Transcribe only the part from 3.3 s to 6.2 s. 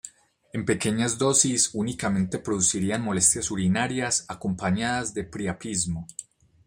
urinarias acompañadas de priapismo.